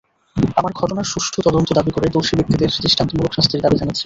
[0.57, 3.99] আমরা ঘটনার সুষ্ঠু তদন্ত দাবি করে দোষী ব্যক্তিদের দৃষ্টান্তমূলক শাস্তির দাবি জানাচ্ছি।